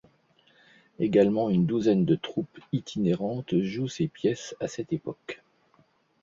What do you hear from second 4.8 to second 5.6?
époque.